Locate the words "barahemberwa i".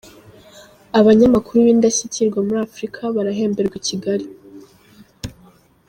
3.15-3.85